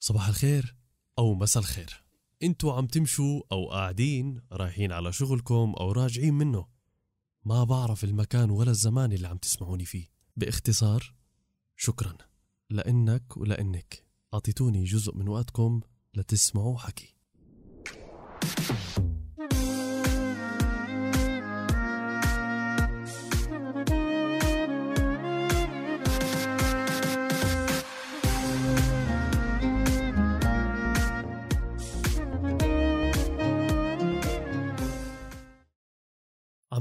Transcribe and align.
صباح 0.00 0.28
الخير 0.28 0.76
أو 1.18 1.34
مساء 1.34 1.62
الخير. 1.62 2.04
أنتوا 2.42 2.72
عم 2.72 2.86
تمشوا 2.86 3.42
أو 3.52 3.70
قاعدين 3.70 4.40
رايحين 4.52 4.92
على 4.92 5.12
شغلكم 5.12 5.74
أو 5.80 5.92
راجعين 5.92 6.34
منه. 6.34 6.66
ما 7.44 7.64
بعرف 7.64 8.04
المكان 8.04 8.50
ولا 8.50 8.70
الزمان 8.70 9.12
اللي 9.12 9.28
عم 9.28 9.36
تسمعوني 9.36 9.84
فيه. 9.84 10.06
باختصار 10.36 11.14
شكرا. 11.76 12.16
لأنك 12.70 13.36
ولأنك 13.36 14.04
أعطيتوني 14.34 14.84
جزء 14.84 15.16
من 15.16 15.28
وقتكم 15.28 15.80
لتسمعوا 16.14 16.78
حكي. 16.78 17.16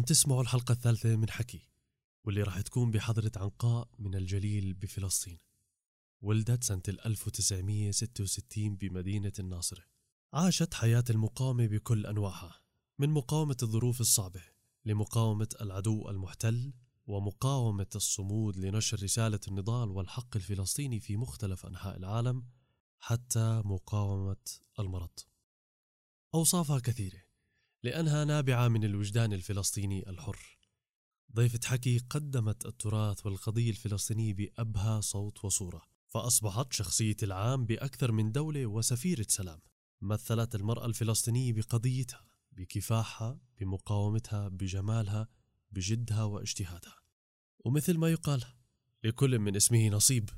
تسمعوا 0.10 0.42
الحلقة 0.42 0.72
الثالثة 0.72 1.16
من 1.16 1.30
حكي 1.30 1.68
واللي 2.26 2.44
راح 2.44 2.62
تكون 2.62 2.92
بحضرة 2.92 3.32
عنقاء 3.36 3.90
من 4.00 4.16
الجليل 4.16 4.74
بفلسطين. 4.74 5.38
ولدت 6.22 6.64
سنة 6.64 6.82
1966 6.88 8.76
بمدينة 8.76 9.32
الناصرة. 9.40 9.84
عاشت 10.34 10.74
حياة 10.74 11.04
المقاومة 11.10 11.68
بكل 11.68 12.06
أنواعها 12.06 12.62
من 13.00 13.10
مقاومة 13.10 13.58
الظروف 13.64 14.02
الصعبة 14.02 14.42
لمقاومة 14.86 15.50
العدو 15.62 16.10
المحتل 16.10 16.74
ومقاومة 17.08 17.90
الصمود 17.96 18.58
لنشر 18.58 19.04
رسالة 19.04 19.40
النضال 19.48 19.90
والحق 19.90 20.36
الفلسطيني 20.36 21.00
في 21.00 21.18
مختلف 21.18 21.66
أنحاء 21.66 21.98
العالم 21.98 22.46
حتى 23.00 23.62
مقاومة 23.66 24.46
المرض. 24.80 25.20
أوصافها 26.36 26.80
كثيرة 26.80 27.29
لأنها 27.84 28.26
نابعة 28.26 28.68
من 28.68 28.84
الوجدان 28.84 29.34
الفلسطيني 29.34 30.10
الحر. 30.10 30.58
ضيفة 31.36 31.60
حكي 31.66 31.98
قدمت 31.98 32.66
التراث 32.66 33.26
والقضية 33.26 33.70
الفلسطينية 33.70 34.34
بأبهى 34.34 35.02
صوت 35.02 35.46
وصورة 35.46 35.82
فأصبحت 36.08 36.74
شخصية 36.74 37.16
العام 37.24 37.66
بأكثر 37.66 38.12
من 38.12 38.32
دولة 38.32 38.66
وسفيرة 38.66 39.26
سلام. 39.30 39.60
مثلت 40.02 40.56
المرأة 40.56 40.86
الفلسطينية 40.86 41.54
بقضيتها 41.54 42.26
بكفاحها 42.52 43.40
بمقاومتها 43.60 44.48
بجمالها 44.48 45.28
بجدها 45.72 46.24
واجتهادها. 46.24 46.96
ومثل 47.66 47.98
ما 47.98 48.10
يقال 48.10 48.44
لكل 49.04 49.40
من 49.40 49.56
اسمه 49.56 49.90
نصيب. 49.90 50.30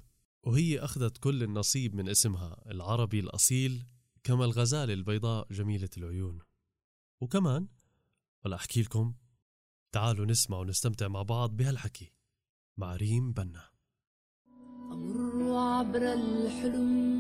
وهي 0.44 0.80
أخذت 0.80 1.17
كل 1.17 1.44
النصيب 1.44 1.95
من 1.95 2.09
اسمها 2.09 2.61
العربي 2.72 3.20
الأصيل 3.20 3.86
كما 4.23 4.45
الغزالة 4.45 4.94
البيضاء 4.94 5.48
جميلة 5.53 5.89
العيون. 5.98 6.39
وكمان 7.22 7.67
ولا 8.45 8.55
أحكي 8.55 8.81
لكم 8.81 9.14
تعالوا 9.91 10.25
نسمع 10.25 10.58
ونستمتع 10.58 11.08
مع 11.08 11.22
بعض 11.22 11.55
بهالحكي 11.55 12.14
مع 12.77 12.95
ريم 12.95 13.31
بنا. 13.31 13.64
أمر 14.91 15.58
عبر 15.58 16.14
الحلم 16.14 17.11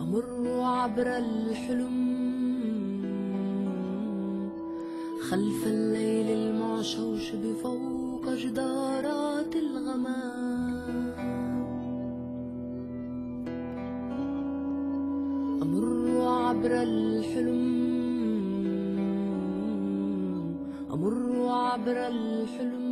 أمر 0.00 0.60
عبر 0.62 1.16
الحلم. 1.16 2.14
خلف 5.30 5.66
الليل 5.66 6.28
المعشوش 6.38 7.30
بفوق 7.30 8.28
جدارات 8.28 9.56
الغمام. 9.56 10.53
عبر 16.64 16.82
الحلم. 16.82 17.60
أمر 20.92 21.48
عبر 21.48 21.98
الحلم. 22.06 22.84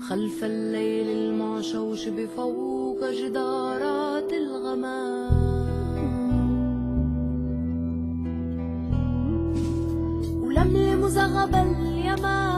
خلف 0.00 0.44
الليل 0.44 1.08
المعشوش 1.18 2.08
بفوق 2.08 3.10
جدارات 3.10 4.32
الغمام. 4.32 5.36
ولملم 10.42 11.08
زغب 11.08 11.54
اليمام. 11.54 12.48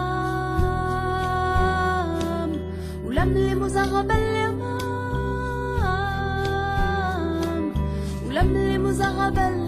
ولملم 3.07 3.69
زغب 3.69 4.11
اليمام. 4.11 4.48
ولملم 8.89 8.93
زغب 8.93 9.68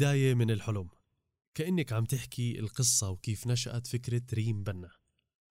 البداية 0.00 0.34
من 0.34 0.50
الحلم. 0.50 0.88
كأنك 1.54 1.92
عم 1.92 2.04
تحكي 2.04 2.58
القصة 2.58 3.10
وكيف 3.10 3.46
نشأت 3.46 3.86
فكرة 3.86 4.22
ريم 4.34 4.62
بنا. 4.62 4.90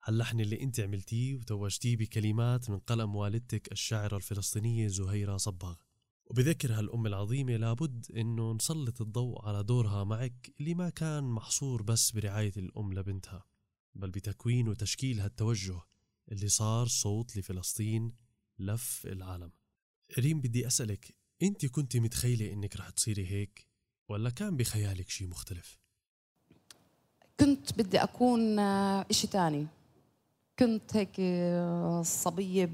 هاللحن 0.03 0.39
اللي 0.39 0.61
انت 0.61 0.79
عملتيه 0.79 1.35
وتوجتيه 1.35 1.97
بكلمات 1.97 2.69
من 2.69 2.79
قلم 2.79 3.15
والدتك 3.15 3.71
الشاعرة 3.71 4.17
الفلسطينية 4.17 4.87
زهيرة 4.87 5.37
صباغ. 5.37 5.75
وبذكر 6.25 6.73
هالأم 6.73 7.05
العظيمة 7.05 7.57
لابد 7.57 8.05
إنه 8.11 8.53
نسلط 8.53 9.01
الضوء 9.01 9.45
على 9.45 9.63
دورها 9.63 10.03
معك 10.03 10.53
اللي 10.59 10.73
ما 10.73 10.89
كان 10.89 11.23
محصور 11.23 11.83
بس 11.83 12.11
برعاية 12.11 12.53
الأم 12.57 12.93
لبنتها. 12.93 13.45
بل 13.95 14.11
بتكوين 14.11 14.67
وتشكيل 14.67 15.19
هالتوجه 15.19 15.81
اللي 16.31 16.47
صار 16.47 16.87
صوت 16.87 17.37
لفلسطين 17.37 18.11
لف 18.59 19.05
العالم. 19.05 19.51
ريم 20.19 20.41
بدي 20.41 20.67
أسألك 20.67 21.15
أنت 21.43 21.65
كنت 21.65 21.97
متخيلة 21.97 22.53
إنك 22.53 22.75
رح 22.75 22.89
تصيري 22.89 23.27
هيك؟ 23.27 23.68
ولا 24.09 24.29
كان 24.29 24.57
بخيالك 24.57 25.09
شي 25.09 25.25
مختلف؟ 25.25 25.77
كنت 27.39 27.77
بدي 27.77 28.03
أكون 28.03 28.59
آه، 28.59 29.05
إشي 29.11 29.27
تاني. 29.27 29.67
كنت 30.59 30.95
هيك 30.95 31.09
آه، 31.19 32.01
صبية 32.05 32.69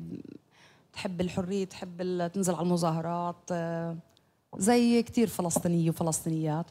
تحب 0.94 1.22
الحرية 1.22 1.66
تحب 1.66 2.28
تنزل 2.34 2.56
على 2.56 2.64
المظاهرات 2.64 3.36
آه، 3.52 3.98
زي 4.58 5.04
كتير 5.04 5.28
فلسطينية 5.28 5.90
وفلسطينيات. 5.90 6.66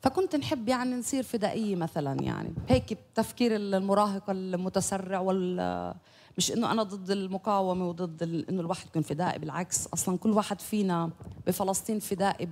فكنت 0.00 0.36
نحب 0.36 0.68
يعني 0.68 0.94
نصير 0.96 1.22
فدائية 1.22 1.76
مثلا 1.76 2.22
يعني. 2.22 2.54
هيك 2.68 2.98
بتفكير 3.12 3.56
المراهق 3.56 4.30
المتسرع 4.30 5.18
وال 5.20 5.94
مش 6.40 6.52
إنه 6.52 6.72
أنا 6.72 6.82
ضد 6.82 7.10
المقاومة 7.10 7.88
وضد 7.88 8.22
إنه 8.22 8.60
الواحد 8.60 8.86
يكون 8.86 9.02
فدائي 9.02 9.38
بالعكس. 9.38 9.86
أصلا 9.86 10.18
كل 10.18 10.30
واحد 10.30 10.60
فينا 10.60 11.10
بفلسطين 11.46 11.98
فدائي 11.98 12.46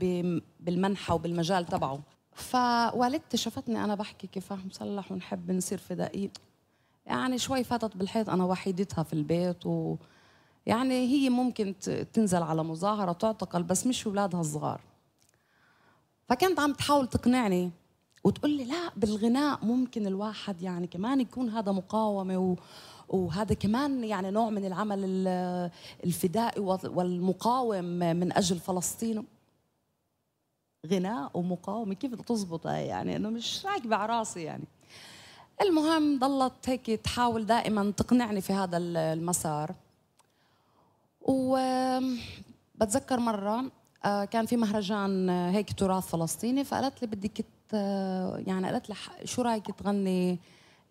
بالمنحى 0.61 1.15
وبالمجال 1.15 1.67
تبعه. 1.67 2.01
فوالدتي 2.33 3.37
شافتني 3.37 3.85
أنا 3.85 3.95
بحكي 3.95 4.27
كفاح 4.27 4.65
مسلح 4.65 5.13
ونحب 5.13 5.51
نصير 5.51 5.79
فدائي. 5.79 6.31
يعني 7.07 7.39
شوي 7.39 7.65
فاتت 7.65 7.97
بالحيط 7.97 8.31
أنا 8.31 8.45
وحيدتها 8.45 9.03
في 9.03 9.13
البيت 9.13 9.67
و 9.67 9.97
يعني 10.67 10.95
هي 10.95 11.31
ممكن 11.31 11.75
تنزل 12.13 12.43
على 12.43 12.65
مظاهرة 12.65 13.13
تعتقل 13.13 13.63
بس 13.63 13.87
مش 13.87 14.07
اولادها 14.07 14.41
الصغار. 14.41 14.81
فكانت 16.29 16.61
عم 16.61 16.73
تحاول 16.73 17.07
تقنعني 17.07 17.71
وتقول 18.25 18.51
لي 18.51 18.65
لا 18.65 18.91
بالغناء 18.97 19.65
ممكن 19.65 20.07
الواحد 20.07 20.63
يعني 20.63 20.87
كمان 20.87 21.21
يكون 21.21 21.49
هذا 21.49 21.73
مقاومة 21.73 22.39
و 22.39 22.57
وهذا 23.09 23.55
كمان 23.55 24.05
يعني 24.05 24.31
نوع 24.31 24.51
من 24.51 24.65
العمل 24.65 24.99
ال- 25.05 25.71
الفدائي 26.05 26.61
والمقاوم 26.85 27.85
من 27.99 28.37
أجل 28.37 28.59
فلسطين. 28.59 29.25
غناء 30.87 31.31
ومقاومه 31.35 31.95
كيف 31.95 32.15
تزبط 32.15 32.67
يعني 32.67 33.17
انه 33.17 33.31
مش 33.31 33.67
راكبة 33.67 33.97
على 33.97 34.19
راسي 34.19 34.43
يعني. 34.43 34.65
المهم 35.63 36.19
ضلت 36.19 36.53
هيك 36.69 36.87
تحاول 36.91 37.47
دائما 37.47 37.91
تقنعني 37.91 38.41
في 38.41 38.53
هذا 38.53 38.77
ال- 38.77 38.97
المسار. 38.97 39.75
وبتذكر 41.23 43.19
مرة 43.21 43.65
آه، 44.05 44.25
كان 44.25 44.47
في 44.47 44.57
مهرجان 44.57 45.29
آه، 45.31 45.51
هيك 45.51 45.73
تراث 45.73 46.07
فلسطيني 46.07 46.65
فقالت 46.65 47.03
لي 47.03 47.07
بدك 47.09 47.45
ت- 47.69 47.73
يعني 48.47 48.67
قالت 48.71 48.89
لي 48.91 48.95
شو 49.25 49.43
رأيك 49.43 49.67
تغني 49.71 50.39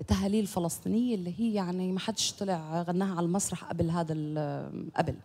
تهاليل 0.08 0.48
فلسطينية 0.48 1.16
اللي 1.16 1.40
هي 1.40 1.54
يعني 1.54 1.92
ما 1.92 2.00
حدش 2.00 2.32
طلع 2.32 2.82
غناها 2.82 3.16
على 3.16 3.26
المسرح 3.26 3.64
قبل 3.64 3.90
هذا 3.90 4.14
قبل. 4.96 5.20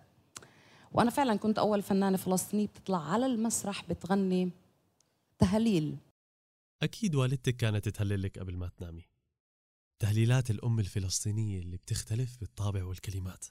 وأنا 0.93 1.11
فعلا 1.11 1.37
كنت 1.37 1.59
أول 1.59 1.83
فنانة 1.83 2.17
فلسطينية 2.17 2.67
بتطلع 2.67 3.13
على 3.13 3.27
المسرح 3.27 3.89
بتغني 3.89 4.51
تهاليل. 5.39 5.97
أكيد 6.83 7.15
والدتك 7.15 7.57
كانت 7.57 7.89
تهللك 7.89 8.39
قبل 8.39 8.57
ما 8.57 8.69
تنامي. 8.69 9.05
تهليلات 9.99 10.51
الأم 10.51 10.79
الفلسطينية 10.81 11.61
اللي 11.61 11.77
بتختلف 11.77 12.41
بالطابع 12.41 12.85
والكلمات 12.85 13.47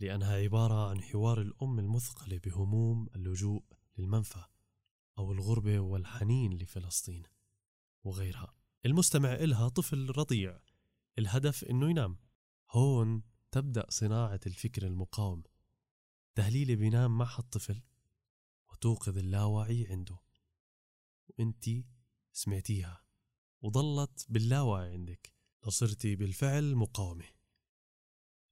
لأنها 0.00 0.36
عبارة 0.36 0.90
عن 0.90 1.02
حوار 1.02 1.40
الأم 1.40 1.78
المثقلة 1.78 2.40
بهموم 2.44 3.08
اللجوء 3.16 3.62
للمنفى 3.98 4.44
أو 5.18 5.32
الغربة 5.32 5.80
والحنين 5.80 6.52
لفلسطين 6.52 7.22
وغيرها. 8.04 8.54
المستمع 8.86 9.34
إلها 9.34 9.68
طفل 9.68 10.10
رضيع. 10.18 10.60
الهدف 11.18 11.64
إنه 11.64 11.90
ينام. 11.90 12.18
هون 12.70 13.22
تبدأ 13.50 13.86
صناعة 13.88 14.40
الفكر 14.46 14.86
المقاوم. 14.86 15.42
تهليلة 16.34 16.74
بينام 16.74 17.18
معها 17.18 17.38
الطفل 17.38 17.82
وتوقظ 18.72 19.18
اللاوعي 19.18 19.86
عنده. 19.86 20.18
وانتي 21.28 21.86
سمعتيها 22.32 23.04
وضلت 23.62 24.26
باللاوعي 24.28 24.92
عندك. 24.92 25.32
لصرتي 25.66 26.16
بالفعل 26.16 26.74
مقاومة. 26.74 27.26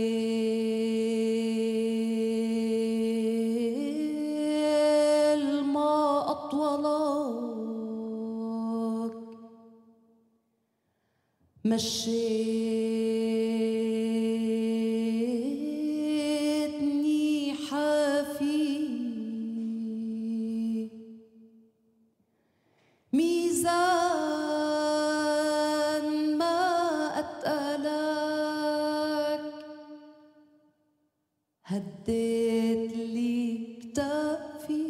مشيتني 16.67 17.55
حافي. 17.55 18.67
ميزان 23.13 23.99
ما 26.39 26.59
أتقلك 27.19 28.67
هديت 31.65 32.93
لي 32.97 33.67
كتافي 33.81 34.87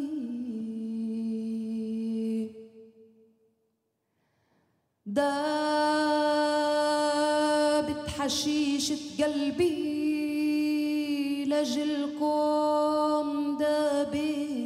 دابت 5.07 5.56
حشيشة 8.27 9.25
قلبي 9.25 9.85
لجلكم 11.45 13.27
دابت 13.59 14.57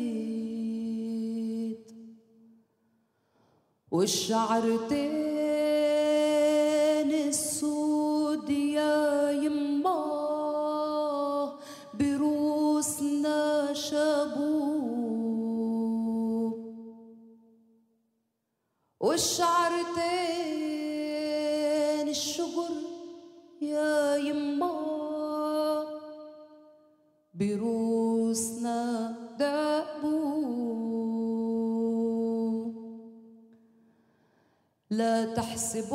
والشعرتين 5.50 7.10
السود 7.28 8.50
يا 8.50 9.30
يما 9.30 10.00
بروسنا 11.94 13.74
شابوب 13.74 14.70
والشعرتين 19.00 19.99
تحسبون 35.34 35.90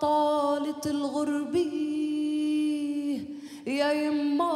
طالت 0.00 0.86
الغربة 0.86 1.72
يا 3.66 3.92
يما 3.92 4.52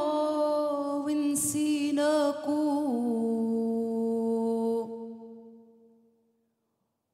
ونسيناكو. 1.06 2.62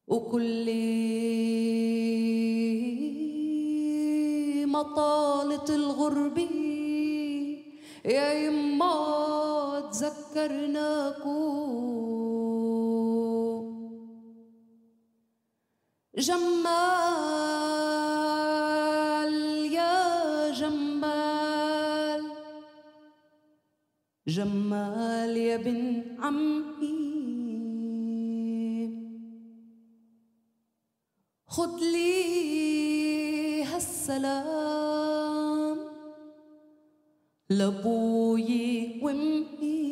وكل 0.08 0.66
ما 4.66 4.82
طالت 4.82 5.70
الغربة 5.70 6.48
يا 8.04 8.32
يما 8.32 8.94
تذكرناكو. 9.92 11.42
جمال 16.22 16.62
يا 19.72 20.50
جمال. 20.50 22.22
جمال 24.28 25.36
يا 25.36 25.56
بن 25.56 26.02
عمي. 26.18 27.02
خد 31.46 31.80
لي 31.80 33.64
هالسلام. 33.64 35.78
لأبوي 37.50 39.00
وأمي. 39.02 39.82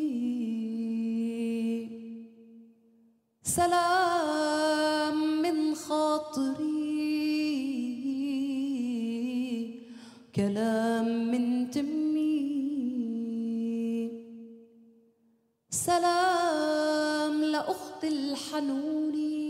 سلام. 3.43 4.80
كلام 10.41 11.31
من 11.31 11.71
تمي. 11.71 12.41
سلام 15.71 17.45
لأخت 17.45 18.05
الحنوني 18.05 19.41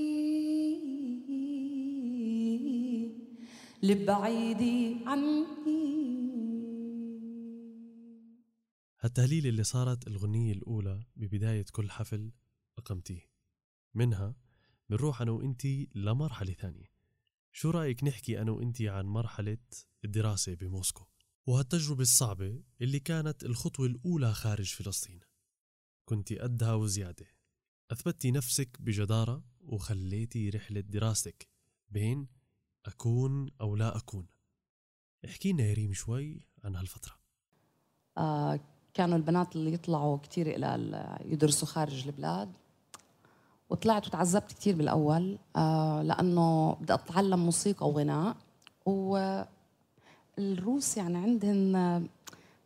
لبعيدي 3.83 4.97
عني. 5.07 5.47
هالتهليل 9.01 9.47
اللي 9.47 9.63
صارت 9.63 10.07
الغنية 10.07 10.53
الأولى 10.53 11.03
ببداية 11.17 11.65
كل 11.73 11.91
حفل 11.91 12.33
أقمتيه. 12.79 13.31
منها 13.95 14.35
بنروح 14.89 15.23
أنا 15.23 15.31
وإنتي 15.31 15.89
لمرحلة 15.95 16.53
ثانية. 16.53 17.00
شو 17.53 17.71
رأيك 17.71 18.05
نحكي 18.05 18.41
أنا 18.43 18.51
وإنتي 18.53 18.89
عن 18.89 19.07
مرحلة 19.07 19.59
الدراسة 20.05 20.55
بموسكو 20.55 21.05
وهالتجربة 21.47 22.03
الصعبة 22.03 22.63
اللي 22.81 23.01
كانت 23.01 23.45
الخطوة 23.45 23.87
الأولى 23.87 24.33
خارج 24.35 24.75
فلسطين؟ 24.75 25.21
كنت 26.05 26.33
قدها 26.33 26.75
وزيادة. 26.75 27.27
أثبتي 27.91 28.31
نفسك 28.31 28.77
بجدارة 28.81 29.45
وخليتي 29.61 30.51
رحلة 30.51 30.81
دراستك 30.81 31.49
بين 31.89 32.29
أكون 32.87 33.51
أو 33.61 33.77
لا 33.77 33.97
أكون. 33.97 34.27
احكي 35.25 35.53
لنا 35.53 35.63
يا 35.63 35.75
ريم 35.75 35.93
شوي 35.93 36.47
عن 36.65 36.77
هالفترة. 36.77 37.15
آه 38.19 38.61
كانوا 38.95 39.17
البنات 39.17 39.57
اللي 39.57 39.73
يطلعوا 39.73 40.17
كتير 40.19 40.47
إلى 40.57 40.75
ال- 40.75 41.33
يدرسوا 41.33 41.69
خارج 41.69 42.07
البلاد. 42.07 42.53
وطلعت 43.71 44.07
وتعذبت 44.07 44.53
كتير 44.53 44.77
بالأول 44.77 45.39
آه 45.57 46.03
لأنه 46.03 46.73
بدي 46.81 46.95
أتعلم 46.95 47.39
موسيقى 47.45 47.89
وغناء. 47.89 48.37
والروس 50.39 50.97
يعني 50.97 51.19
عندهن 51.19 51.77
آه، 51.77 52.03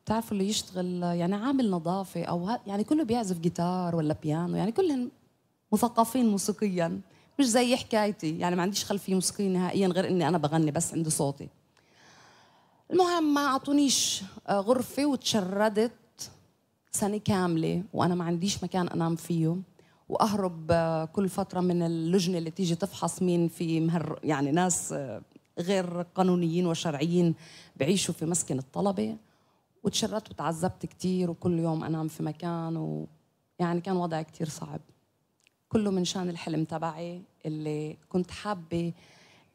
بتعرفوا 0.05 0.33
اللي 0.33 0.49
يشتغل 0.49 1.03
يعني 1.03 1.35
عامل 1.35 1.71
نظافة 1.71 2.25
أو 2.25 2.45
ها 2.47 2.61
يعني 2.67 2.85
كله 2.85 3.05
بيعزف 3.05 3.39
جيتار 3.39 3.97
ولا 3.97 4.17
بيانو 4.23 4.57
يعني 4.57 4.73
كلهم 4.73 5.11
مثقفين 5.73 6.29
موسيقيا 6.29 7.01
مش 7.39 7.45
زي 7.47 7.77
حكايتي. 7.77 8.39
يعني 8.39 8.57
ما 8.57 8.63
عنديش 8.63 8.85
خلفية 8.85 9.15
موسيقية 9.15 9.49
نهائيا 9.49 9.89
غير 9.89 10.09
إني 10.09 10.29
أنا 10.29 10.39
بغني 10.39 10.71
بس 10.71 10.95
عندي 10.95 11.11
صوتي. 11.11 11.49
المهم 12.91 13.35
ما 13.35 13.47
أعطونيش 13.47 14.23
آه، 14.49 14.61
غرفة 14.61 15.07
وتشردت 15.07 15.93
سنة 16.93 17.19
كاملة 17.19 17.83
وأنا 17.93 18.15
ما 18.15 18.25
عنديش 18.25 18.65
مكان 18.65 18.89
أنام 18.89 19.17
فيه. 19.17 19.57
وأهرب 20.09 20.67
آه، 20.71 21.05
كل 21.05 21.29
فترة 21.29 21.61
من 21.61 21.83
اللجنة 21.83 22.39
اللي 22.39 22.51
تيجي 22.51 22.75
تفحص 22.75 23.23
مين 23.23 23.49
في 23.49 23.81
مهر 23.81 24.21
يعني 24.25 24.51
ناس 24.51 24.93
آه، 24.93 25.23
غير 25.59 26.03
قانونيين 26.03 26.67
وشرعيين 26.67 27.35
بعيشوا 27.77 28.15
في 28.15 28.27
مسكن 28.27 28.59
الطلبة. 28.59 29.17
وتشردت 29.85 30.31
وتعذبت 30.31 30.87
كتير 30.87 31.31
وكل 31.31 31.59
يوم 31.59 31.85
أنام 31.85 32.09
في 32.09 32.23
مكان 32.23 32.77
و 32.77 33.07
يعني 33.59 33.81
كان 33.81 33.97
وضعي 33.97 34.25
كتير 34.25 34.49
صعب. 34.49 34.81
كله 35.69 35.91
من 35.91 36.05
شان 36.05 36.29
الحلم 36.29 36.65
تبعي 36.65 37.23
اللي 37.47 37.97
كنت 38.09 38.31
حابة 38.31 38.93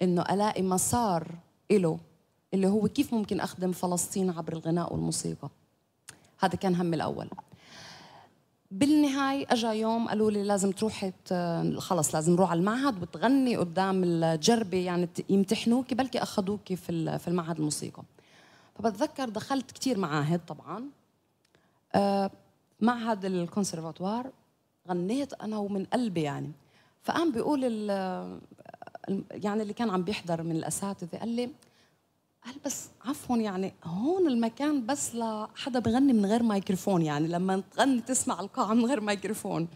إنه 0.02 0.22
ألاقي 0.22 0.62
مسار 0.62 1.36
إله 1.72 2.00
اللي 2.54 2.68
هو 2.68 2.88
كيف 2.88 3.14
ممكن 3.14 3.40
أخدم 3.40 3.72
فلسطين 3.72 4.30
عبر 4.30 4.54
الغناء 4.54 4.94
والموسيقى. 4.94 5.50
هذا 6.40 6.56
كان 6.56 6.76
همي 6.76 6.96
الأول. 6.96 7.30
بالنهاية 8.72 9.46
أجا 9.50 9.72
يوم 9.72 10.08
قالوا 10.08 10.32
لي 10.32 10.44
لازم 10.44 10.72
تروحي 10.72 11.12
خلص 11.78 12.16
لازم 12.16 12.34
نروح 12.34 12.52
على 12.52 12.60
المعهد 12.60 13.02
وتغني 13.02 13.58
قدام 13.58 14.04
الجربة 14.04 14.78
يعني 14.78 15.10
يمتحنوكي 15.30 15.96
بلكي 15.96 16.24
أخذوكي 16.24 16.76
في 16.76 17.20
في 17.20 17.28
المعهد 17.28 17.58
الموسيقى. 17.58 18.04
فبتذكر 18.76 19.30
دخلت 19.30 19.72
كثير 19.72 19.98
معاهد 19.98 20.42
طبعا. 20.48 20.84
آه، 21.96 22.32
معهد 22.82 23.26
الكونسرفاتوار 23.26 24.32
غنيت 24.90 25.34
أنا 25.34 25.58
ومن 25.58 25.86
قلبي 25.86 26.22
يعني. 26.22 26.52
فقام 27.04 27.32
بيقول 27.32 27.64
يعني 29.32 29.62
اللي 29.62 29.74
كان 29.74 29.90
عم 29.90 30.04
بيحضر 30.04 30.44
من 30.44 30.52
الأساتذة 30.56 31.18
قال 31.18 31.30
لي 31.30 31.50
قال 32.46 32.56
بس 32.66 32.90
عفوا 33.06 33.38
يعني 33.38 33.74
هون 33.84 34.28
المكان 34.28 34.86
بس 34.86 35.16
لحدا 35.16 35.80
بغني 35.80 36.14
من 36.14 36.26
غير 36.26 36.44
مايكروفون 36.44 37.02
يعني 37.02 37.28
لما 37.28 37.64
تغني 37.72 38.02
تسمع 38.02 38.40
القاعة 38.40 38.74
من 38.74 38.86
غير 38.86 39.02
مايكروفون 39.02 39.68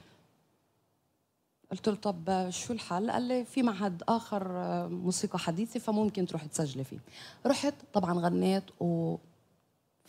قلت 1.71 1.89
له 1.89 1.95
طب 1.95 2.49
شو 2.49 2.73
الحل؟ 2.73 3.11
قال 3.11 3.21
لي 3.21 3.45
في 3.45 3.63
معهد 3.63 4.03
آخر 4.07 4.47
موسيقى 4.89 5.39
حديثة 5.39 5.79
فممكن 5.79 6.25
تروح 6.25 6.45
تسجلي 6.45 6.83
فيه. 6.83 6.99
رحت 7.45 7.73
طبعا 7.93 8.19
غنيت 8.19 8.63
وفي 8.79 9.19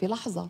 لحظة 0.03 0.49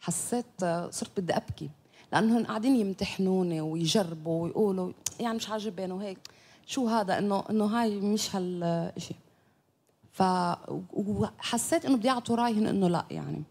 حسيت 0.00 0.64
صرت 0.90 1.20
بدي 1.20 1.36
أبكي 1.36 1.70
لانهم 2.12 2.46
قاعدين 2.46 2.76
يمتحنوني 2.76 3.60
ويجربوا 3.60 4.42
ويقولوا 4.42 4.92
يعني 5.20 5.36
مش 5.36 5.50
عاجبين 5.50 5.92
وهيك 5.92 6.18
شو 6.66 6.88
هذا 6.88 7.18
إنه 7.18 7.44
إنه 7.50 7.64
هاي 7.64 8.00
مش 8.00 8.36
هالشيء 8.36 9.16
ف 10.12 10.22
وحسيت 10.92 11.84
إنه 11.84 11.96
بدي 11.96 12.06
يعطوا 12.06 12.36
رايهن 12.36 12.66
إنه 12.66 12.88
لا 12.88 13.06
يعني. 13.10 13.42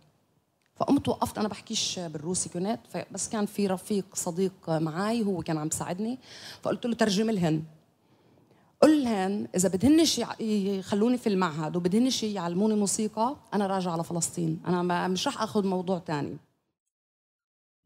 فقمت 0.75 1.07
وقفت 1.07 1.37
أنا 1.37 1.47
بحكيش 1.47 1.99
بالروسي 1.99 2.49
كنت 2.49 2.79
بس 3.11 3.29
كان 3.29 3.45
في 3.45 3.67
رفيق 3.67 4.15
صديق 4.15 4.69
معي 4.69 5.23
هو 5.23 5.41
كان 5.41 5.57
عم 5.57 5.67
يساعدني 5.67 6.19
فقلت 6.61 6.85
له 6.85 6.93
ترجم 6.93 7.29
لهن. 7.29 7.63
قل 8.81 9.03
لهن 9.03 9.47
إذا 9.55 9.69
بدهنش 9.69 10.21
يخلوني 10.39 11.17
في 11.17 11.27
المعهد 11.27 11.75
وبدهنش 11.75 12.23
يعلموني 12.23 12.75
موسيقى 12.75 13.37
أنا 13.53 13.67
راجعة 13.67 13.91
على 13.91 14.03
فلسطين 14.03 14.61
أنا 14.67 15.07
مش 15.07 15.27
راح 15.27 15.41
آخذ 15.41 15.67
موضوع 15.67 15.99
تاني. 15.99 16.37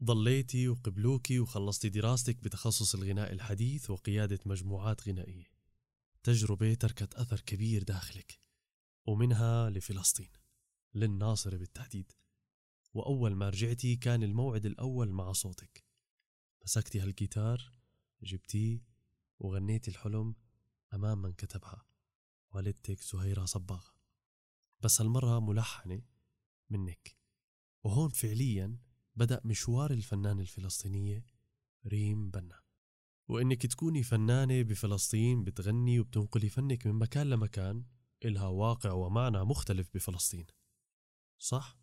ضليتي 0.04 0.68
وقبلوكي 0.68 1.38
وخلصتي 1.40 1.88
دراستك 1.88 2.36
بتخصص 2.42 2.94
الغناء 2.94 3.32
الحديث 3.32 3.90
وقيادة 3.90 4.38
مجموعات 4.46 5.08
غنائية. 5.08 5.46
تجربة 6.22 6.74
تركت 6.74 7.14
أثر 7.14 7.40
كبير 7.40 7.82
داخلك. 7.82 8.43
ومنها 9.06 9.70
لفلسطين 9.70 10.30
للناصرة 10.94 11.56
بالتحديد. 11.56 12.12
وأول 12.94 13.34
ما 13.34 13.48
رجعتي 13.48 13.96
كان 13.96 14.22
الموعد 14.22 14.66
الأول 14.66 15.10
مع 15.10 15.32
صوتك. 15.32 15.84
مسكتي 16.64 17.00
هالجيتار 17.00 17.72
جبتيه 18.22 18.82
وغنيتي 19.38 19.90
الحلم 19.90 20.34
أمام 20.94 21.22
من 21.22 21.32
كتبها 21.32 21.86
والدتك 22.50 23.00
زهيرة 23.00 23.44
صباغة. 23.44 23.94
بس 24.80 25.00
هالمرة 25.00 25.40
ملحنة 25.40 26.02
منك. 26.70 27.16
وهون 27.84 28.08
فعليا 28.08 28.78
بدأ 29.16 29.40
مشوار 29.44 29.90
الفنانة 29.90 30.40
الفلسطينية 30.40 31.26
ريم 31.86 32.30
بنا. 32.30 32.60
وإنك 33.28 33.66
تكوني 33.66 34.02
فنانة 34.02 34.62
بفلسطين 34.62 35.44
بتغني 35.44 36.00
وبتنقلي 36.00 36.48
فنك 36.48 36.86
من 36.86 36.94
مكان 36.94 37.30
لمكان 37.30 37.84
إلها 38.24 38.48
واقع 38.48 38.92
ومعنى 38.92 39.44
مختلف 39.44 39.88
بفلسطين. 39.94 40.46
صح؟ 41.38 41.76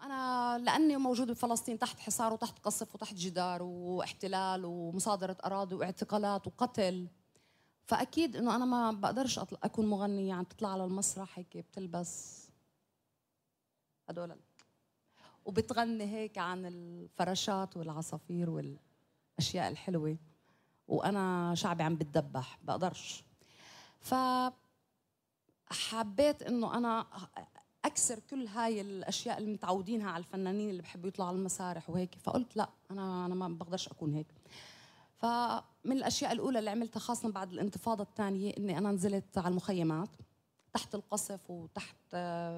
أنا 0.00 0.58
لأني 0.58 0.96
موجود 0.96 1.30
بفلسطين 1.30 1.78
تحت 1.78 2.00
حصار 2.00 2.32
وتحت 2.32 2.58
قصف 2.58 2.94
وتحت 2.94 3.14
جدار 3.14 3.62
واحتلال 3.62 4.64
ومصادرة 4.64 5.36
أراضي 5.44 5.74
واعتقالات 5.74 6.46
وقتل. 6.46 7.08
فأكيد 7.84 8.36
إنه 8.36 8.56
أنا 8.56 8.64
ما 8.64 8.92
بقدرش 8.92 9.38
أكون 9.38 9.86
مغنية 9.86 10.28
يعني 10.28 10.44
بتطلع 10.44 10.72
على 10.72 10.84
المسرح 10.84 11.38
هيك 11.38 11.56
بتلبس 11.56 12.42
هدول 14.08 14.36
وبتغني 15.44 16.04
هيك 16.04 16.38
عن 16.38 16.66
الفراشات 16.66 17.76
والعصافير 17.76 18.50
والأشياء 18.50 19.68
الحلوة. 19.68 20.18
وأنا 20.88 21.54
شعبي 21.54 21.82
عم 21.82 21.96
بتدبح 21.96 22.58
بقدرش. 22.62 23.24
ف 24.00 24.14
حبيت 25.72 26.42
إنه 26.42 26.76
أنا 26.76 27.06
أكسر 27.84 28.18
كل 28.30 28.46
هاي 28.46 28.80
الأشياء 28.80 29.38
اللي 29.38 29.52
متعودينها 29.52 30.10
على 30.10 30.18
الفنانين 30.18 30.70
اللي 30.70 30.82
بحبوا 30.82 31.08
يطلعوا 31.08 31.28
على 31.28 31.38
المسارح 31.38 31.90
وهيك. 31.90 32.14
فقلت 32.22 32.56
لا 32.56 32.68
أنا 32.90 33.26
أنا 33.26 33.34
ما 33.34 33.48
بقدرش 33.48 33.88
أكون 33.88 34.14
هيك. 34.14 34.26
فمن 35.16 35.92
الأشياء 35.92 36.32
الأولى 36.32 36.58
اللي 36.58 36.70
عملتها 36.70 37.00
خاصة 37.00 37.30
بعد 37.30 37.52
الانتفاضة 37.52 38.02
الثانية 38.02 38.54
إني 38.58 38.78
أنا 38.78 38.90
نزلت 38.92 39.38
على 39.38 39.48
المخيمات. 39.48 40.08
تحت 40.72 40.94
القصف 40.94 41.50
وتحت 41.50 42.12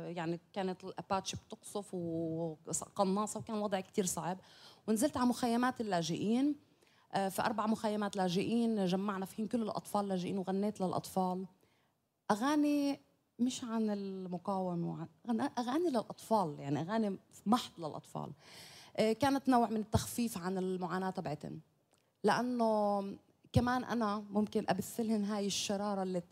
يعني 0.07 0.41
كانت 0.53 0.85
الاباتشي 0.85 1.37
بتقصف 1.37 1.95
وقناصة 1.95 3.41
وكان 3.41 3.57
الوضع 3.57 3.81
كثير 3.81 4.07
صعب. 4.07 4.39
ونزلت 4.89 5.17
على 5.17 5.27
مخيمات 5.27 5.81
اللاجئين. 5.81 6.55
آه، 7.13 7.29
في 7.29 7.43
أربع 7.43 7.67
مخيمات 7.67 8.17
لاجئين 8.17 8.87
جمعنا 8.87 9.27
فيهم 9.27 9.47
كل 9.47 9.63
الأطفال 9.63 10.05
اللاجئين 10.05 10.39
وغنيت 10.39 10.81
للأطفال. 10.81 11.47
أغاني 12.31 13.01
مش 13.39 13.65
عن 13.65 13.91
المقاومة 13.91 15.09
أغاني 15.59 15.91
للأطفال 15.91 16.57
يعني 16.61 16.81
أغاني 16.81 17.19
محض 17.47 17.73
للأطفال. 17.79 18.33
آه، 18.97 19.13
كانت 19.13 19.49
نوع 19.49 19.69
من 19.71 19.77
التخفيف 19.77 20.39
عن 20.39 20.59
المعاناة 20.59 21.11
تبعتهم 21.11 21.61
لأنه 22.25 23.01
كمان 23.53 23.85
أنا 23.85 24.25
ممكن 24.31 24.65
أبث 24.69 25.01
لهم 25.01 25.25
هاي 25.25 25.47
الشرارة 25.47 26.03
اللي 26.03 26.23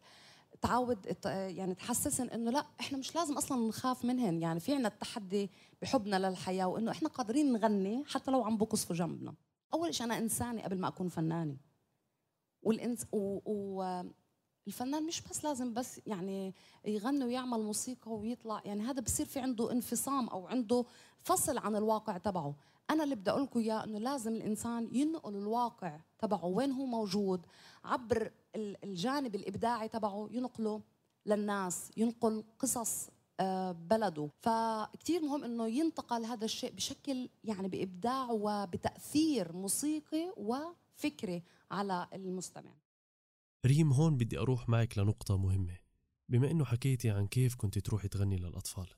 تعود 0.60 1.16
يعني 1.26 1.74
تحسسن 1.74 2.28
إنه 2.28 2.50
لا 2.50 2.66
إحنا 2.80 2.98
مش 2.98 3.14
لازم 3.14 3.36
أصلا 3.36 3.68
نخاف 3.68 4.04
منهن. 4.04 4.42
يعني 4.42 4.60
في 4.60 4.74
عنا 4.74 4.88
التحدي 4.88 5.50
بحبنا 5.82 6.28
للحياة 6.28 6.64
وإنه 6.64 6.90
إحنا 6.90 7.08
قادرين 7.08 7.52
نغني 7.52 8.04
حتى 8.06 8.30
لو 8.30 8.44
عم 8.44 8.56
بقصفوا 8.56 8.96
جنبنا. 8.96 9.34
أول 9.74 9.94
شيء 9.94 10.06
أنا 10.06 10.18
إنسانة 10.18 10.62
قبل 10.62 10.78
ما 10.78 10.88
أكون 10.88 11.08
فنانة. 11.08 11.56
والإنس 12.62 13.06
و... 13.12 13.38
و... 13.44 14.02
الفنان 14.66 15.06
مش 15.06 15.22
بس 15.30 15.44
لازم 15.44 15.74
بس 15.74 16.00
يعني 16.06 16.54
يغني 16.84 17.24
ويعمل 17.24 17.60
موسيقى 17.60 18.12
ويطلع 18.12 18.62
يعني 18.64 18.82
هذا 18.82 19.00
بصير 19.00 19.26
في 19.26 19.40
عنده 19.40 19.72
انفصام 19.72 20.28
أو 20.28 20.46
عنده 20.46 20.84
فصل 21.18 21.58
عن 21.58 21.76
الواقع 21.76 22.18
تبعه. 22.18 22.54
أنا 22.90 23.04
اللي 23.04 23.14
بدي 23.14 23.30
أقول 23.30 23.42
لكم 23.42 23.60
إياه 23.60 23.84
إنه 23.84 23.98
لازم 23.98 24.34
الإنسان 24.34 24.88
ينقل 24.92 25.34
الواقع 25.34 26.00
تبعه 26.18 26.44
وين 26.44 26.72
هو 26.72 26.86
موجود 26.86 27.46
عبر 27.84 28.30
الجانب 28.56 29.34
الإبداعي 29.34 29.88
تبعه 29.88 30.28
ينقله 30.30 30.80
للناس 31.26 31.90
ينقل 31.96 32.44
قصص 32.58 33.08
آه، 33.40 33.72
بلده. 33.72 34.28
فكتير 34.40 35.22
مهم 35.22 35.44
إنه 35.44 35.68
ينتقل 35.68 36.24
هذا 36.24 36.44
الشيء 36.44 36.72
بشكل 36.72 37.28
يعني 37.44 37.68
بإبداع 37.68 38.28
وبتأثير 38.30 39.52
موسيقي 39.52 40.32
وفكري 40.36 41.42
على 41.70 42.06
المستمع. 42.12 42.81
ريم 43.66 43.92
هون 43.92 44.16
بدي 44.16 44.38
أروح 44.38 44.68
معك 44.68 44.98
لنقطة 44.98 45.36
مهمة. 45.36 45.78
بما 46.28 46.50
إنه 46.50 46.64
حكيتي 46.64 47.10
عن 47.10 47.26
كيف 47.26 47.54
كنت 47.54 47.78
تروحي 47.78 48.08
تغني 48.08 48.36
للأطفال. 48.36 48.88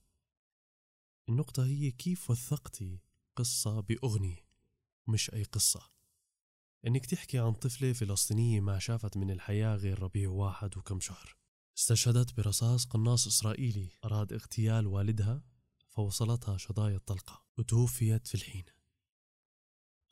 النقطة 1.28 1.64
هي 1.66 1.90
كيف 1.90 2.30
وثقتي 2.30 3.00
قصة 3.37 3.80
بأغنية 3.80 4.47
مش 5.06 5.35
أي 5.35 5.42
قصة. 5.42 5.90
إنك 6.87 7.06
تحكي 7.06 7.38
عن 7.38 7.52
طفلة 7.52 7.92
فلسطينية 7.92 8.61
ما 8.61 8.78
شافت 8.78 9.16
من 9.16 9.30
الحياة 9.30 9.76
غير 9.76 10.02
ربيع 10.02 10.30
واحد 10.30 10.76
وكم 10.76 11.00
شهر. 11.00 11.37
استشهدت 11.78 12.37
برصاص 12.37 12.85
قناص 12.85 13.26
إسرائيلي 13.26 13.90
أراد 14.04 14.33
اغتيال 14.33 14.87
والدها 14.87 15.42
فوصلتها 15.88 16.56
شظايا 16.56 16.97
الطلقة 16.97 17.44
وتوفيت 17.59 18.26
في 18.26 18.35
الحين. 18.35 18.64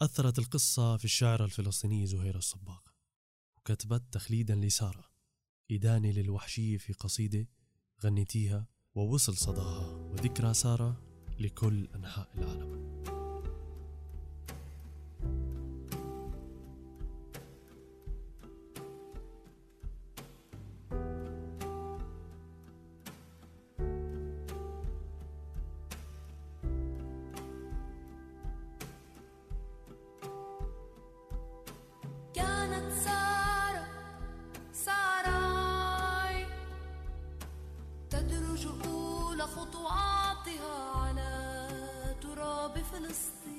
أثرت 0.03 0.39
القصة 0.39 0.97
في 0.97 1.05
الشاعرة 1.05 1.45
الفلسطينية 1.45 2.05
زهيرة 2.05 2.39
الصباغ. 2.39 2.92
وكتبت 3.63 4.03
تخليدا 4.13 4.55
لسارة 4.55 5.05
إدانة 5.71 6.11
للوحشية 6.11 6.79
في 6.79 6.93
قصيدة 6.93 7.49
غنيتيها 8.05 8.67
ووصل 8.95 9.37
صداها 9.37 9.87
وذكرى 9.87 10.55
سارة 10.55 11.03
لكل 11.39 11.89
أنحاء 11.95 12.31
العالم. 12.39 13.22
Palestine. 43.03 43.52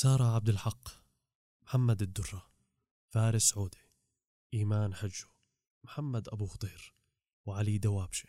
سارة 0.00 0.24
عبد 0.24 0.48
الحق 0.48 0.88
محمد 1.62 2.02
الدرة 2.02 2.50
فارس 3.08 3.58
عودة 3.58 3.78
إيمان 4.54 4.94
حجو 4.94 5.26
محمد 5.84 6.28
أبو 6.28 6.46
خضير 6.46 6.94
وعلي 7.46 7.78
دوابشة 7.78 8.28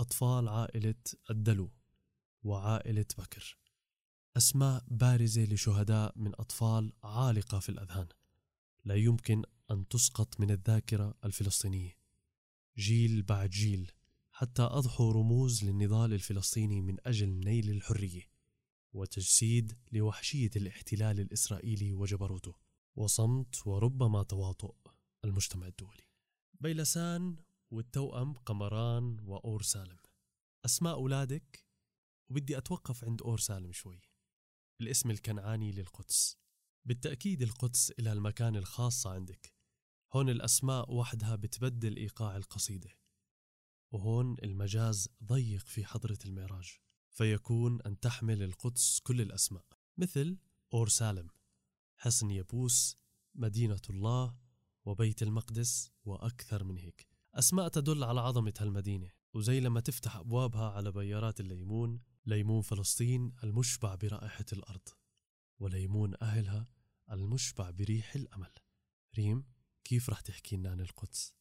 أطفال 0.00 0.48
عائلة 0.48 0.94
الدلو 1.30 1.70
وعائلة 2.42 3.06
بكر. 3.18 3.58
أسماء 4.36 4.84
بارزة 4.88 5.44
لشهداء 5.44 6.12
من 6.16 6.32
أطفال 6.34 6.92
عالقة 7.04 7.58
في 7.58 7.68
الأذهان. 7.68 8.08
لا 8.84 8.94
يمكن 8.94 9.42
أن 9.70 9.88
تسقط 9.88 10.40
من 10.40 10.50
الذاكرة 10.50 11.14
الفلسطينية. 11.24 11.98
جيل 12.78 13.22
بعد 13.22 13.50
جيل 13.50 13.92
حتى 14.32 14.62
أضحوا 14.62 15.12
رموز 15.12 15.64
للنضال 15.64 16.12
الفلسطيني 16.12 16.80
من 16.80 16.96
أجل 17.06 17.28
نيل 17.28 17.70
الحرية. 17.70 18.37
وتجسيد 18.92 19.78
لوحشية 19.92 20.50
الاحتلال 20.56 21.20
الإسرائيلي 21.20 21.92
وجبروته 21.92 22.54
وصمت 22.96 23.66
وربما 23.66 24.22
تواطؤ 24.22 24.74
المجتمع 25.24 25.66
الدولي. 25.66 26.08
بيلسان 26.60 27.36
والتوأم 27.70 28.32
قمران 28.32 29.20
وأور 29.20 29.62
سالم. 29.62 29.98
أسماء 30.64 30.94
أولادك 30.94 31.66
وبدي 32.30 32.58
أتوقف 32.58 33.04
عند 33.04 33.22
أور 33.22 33.38
سالم 33.38 33.72
شوي. 33.72 34.00
الاسم 34.80 35.10
الكنعاني 35.10 35.72
للقدس. 35.72 36.38
بالتأكيد 36.84 37.42
القدس 37.42 37.90
إلها 37.90 38.12
المكان 38.12 38.56
الخاص 38.56 39.06
عندك. 39.06 39.54
هون 40.12 40.30
الأسماء 40.30 40.92
وحدها 40.92 41.36
بتبدل 41.36 41.96
إيقاع 41.96 42.36
القصيدة. 42.36 42.90
وهون 43.92 44.36
المجاز 44.42 45.08
ضيق 45.24 45.60
في 45.66 45.84
حضرة 45.84 46.18
المعراج. 46.24 46.80
فيكون 47.10 47.82
أن 47.82 48.00
تحمل 48.00 48.42
القدس 48.42 49.00
كل 49.00 49.20
الأسماء 49.20 49.64
مثل 49.96 50.38
أور 50.74 50.88
سالم 50.88 51.30
حصن 51.96 52.30
يبوس 52.30 52.98
مدينة 53.34 53.80
الله 53.90 54.36
وبيت 54.84 55.22
المقدس 55.22 55.90
وأكثر 56.04 56.64
من 56.64 56.78
هيك. 56.78 57.08
أسماء 57.34 57.68
تدل 57.68 58.04
على 58.04 58.20
عظمة 58.20 58.54
هالمدينة 58.58 59.10
وزي 59.34 59.60
لما 59.60 59.80
تفتح 59.80 60.16
أبوابها 60.16 60.70
على 60.70 60.92
بيارات 60.92 61.40
الليمون 61.40 62.00
ليمون 62.26 62.62
فلسطين 62.62 63.32
المشبع 63.44 63.94
برائحة 63.94 64.44
الأرض 64.52 64.88
وليمون 65.58 66.14
أهلها 66.22 66.68
المشبع 67.10 67.70
بريح 67.70 68.14
الأمل. 68.14 68.52
ريم 69.16 69.44
كيف 69.84 70.10
رح 70.10 70.20
تحكي 70.20 70.56
لنا 70.56 70.70
عن 70.70 70.80
القدس؟ 70.80 71.34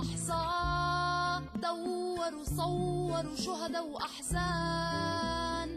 بلحظة 0.00 1.38
دوروا 1.60 2.44
صوروا 2.44 3.36
شهداء 3.36 3.86
وأحزان. 3.88 5.70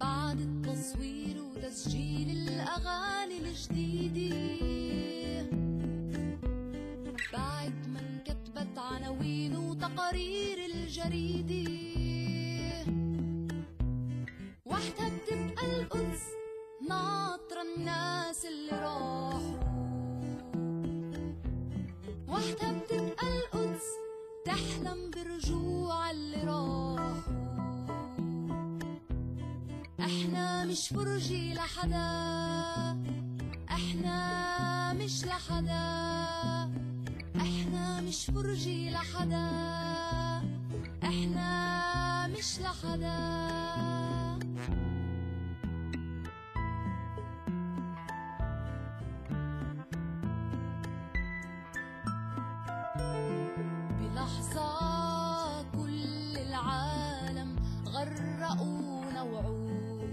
بعد 0.00 0.40
التصوير 0.40 1.42
وتسجيل 1.42 2.30
الأغاني 2.30 3.38
الجديدة. 3.38 4.36
بعد 7.32 7.86
ما 7.88 8.00
انكتبت 8.00 8.78
عناوين 8.78 9.56
وتقارير 9.56 10.58
الجريدة. 10.66 11.87
وحدها 14.78 15.08
بتبقى 15.08 15.66
القدس 15.80 16.22
ناطرة 16.88 17.62
الناس 17.62 18.44
اللي 18.46 18.72
راحوا. 18.82 19.58
بتبقى 22.82 23.26
القدس 23.38 23.86
تحلم 24.44 25.10
برجوع 25.10 26.10
اللي 26.10 26.36
راحوا. 26.44 27.34
إحنا 30.00 30.64
مش 30.64 30.88
فرجي 30.88 31.54
لحدا 31.54 32.08
إحنا 33.70 34.92
مش 34.92 35.24
لحدا. 35.24 35.84
إحنا 37.36 38.00
مش 38.00 38.26
فرجي 38.26 38.90
لحدا 38.90 39.48
إحنا 41.04 42.26
مش 42.26 42.60
لحدا. 42.60 44.17
بلحظة 54.00 55.62
كل 55.72 56.36
العالم 56.38 57.56
غرقونا 57.86 59.22
وعود 59.22 60.10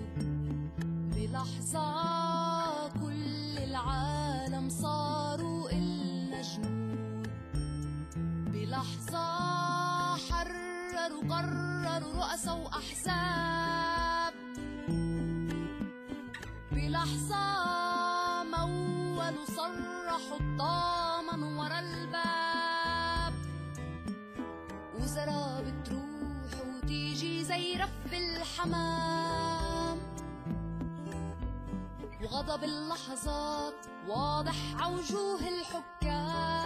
بلحظة 1.15 1.93
كل 2.89 3.57
العالم 3.57 4.69
صاروا 4.69 5.71
إلنا 5.71 6.41
جنود 6.41 7.27
بلحظة 8.53 9.27
حرروا 10.17 11.23
قرروا 11.29 12.13
رؤساء 12.25 12.57
وأحزاب 12.57 13.24
الحمام 28.65 29.97
وغضب 32.21 32.63
اللحظات 32.63 33.73
واضح 34.07 34.55
عوجوه 34.75 35.39
الحكام. 35.47 36.65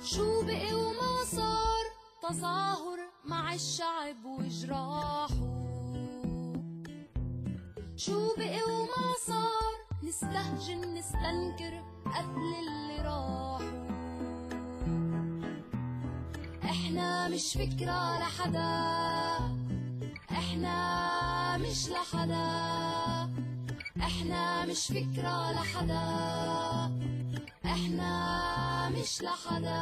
شو 0.00 0.42
بقي 0.42 0.74
وما 0.74 1.24
صار؟ 1.24 1.84
تظاهر 2.22 2.98
مع 3.24 3.54
الشعب 3.54 4.24
وجراحه. 4.24 5.28
شو 7.96 8.34
بقي 8.36 8.62
وما 8.62 9.14
صار؟ 9.26 9.78
نستهجن 10.02 10.94
نستنكر 10.94 11.82
قتل 12.06 12.54
اللي 12.58 12.98
راحوا 13.02 13.27
مش 17.28 17.54
فكرة 17.54 18.18
لحدا. 18.18 18.68
إحنا 20.30 21.56
مش 21.56 21.88
لحدا. 21.88 22.48
إحنا 24.00 24.64
مش 24.66 24.86
فكرة 24.86 25.52
لحدا. 25.52 26.04
إحنا 27.64 28.88
مش 28.88 29.22
لحدا. 29.22 29.78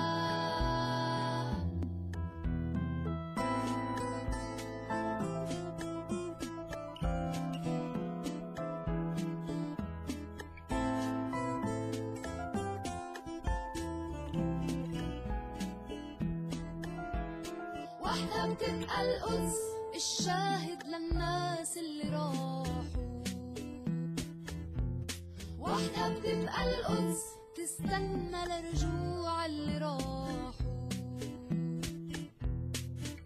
القدس 26.66 27.22
تستنى 27.56 28.44
لرجوع 28.46 29.46
اللي 29.46 29.78
راحوا. 29.78 30.26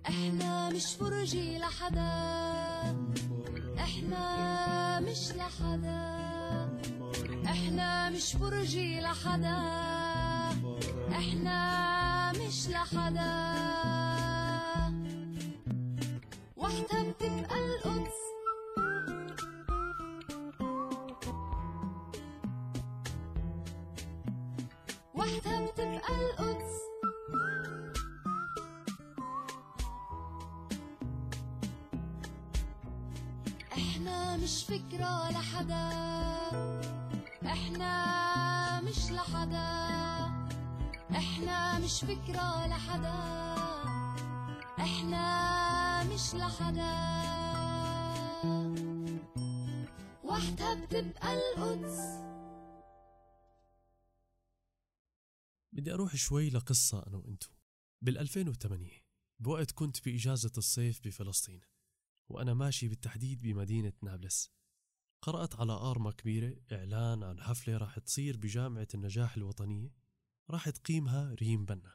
إحنا 0.09 0.69
مش 0.71 0.87
فرجي 0.95 1.59
لحدا 1.59 2.11
إحنا 3.79 5.01
مش 5.01 5.33
لحدا. 5.33 6.01
إحنا 7.47 8.11
مش 8.11 8.33
فرجي 8.33 9.01
لحدا 9.01 9.59
إحنا 11.13 12.33
مش 12.33 12.69
لحدا. 12.69 13.31
وحدة 16.57 17.03
بتبقى 17.03 17.50
فكرة 35.01 35.31
لحدا. 35.31 35.91
إحنا 37.47 38.81
مش 38.81 39.11
لحدا. 39.11 39.71
إحنا 41.11 41.79
مش 41.79 42.01
فكرة 42.01 42.67
لحدا. 42.67 43.15
إحنا 44.79 46.05
مش 46.05 46.35
لحدا. 46.35 46.93
وحدة 50.25 50.75
بتبقى 50.75 51.35
القدس. 51.35 52.01
بدي 55.73 55.95
أروح 55.95 56.17
شوي 56.17 56.51
لقصة 56.51 57.07
أنا 57.07 57.17
وإنتو. 57.17 57.49
بال 58.03 58.19
2008 58.19 58.91
بوقت 59.39 59.71
كنت 59.71 60.05
بإجازة 60.05 60.53
الصيف 60.59 61.01
بفلسطين 61.05 61.61
وأنا 62.29 62.55
ماشي 62.55 62.89
بالتحديد 62.89 63.43
بمدينة 63.43 63.93
نابلس. 64.03 64.60
قرأت 65.23 65.55
على 65.55 65.73
آرمة 65.73 66.13
كبيرة 66.13 66.57
إعلان 66.73 67.23
عن 67.23 67.41
حفلة 67.41 67.77
راح 67.77 67.99
تصير 67.99 68.37
بجامعة 68.37 68.89
النجاح 68.95 69.37
الوطنية. 69.37 69.95
راح 70.51 70.69
تقيمها 70.69 71.35
ريم 71.35 71.65
بنا. 71.65 71.95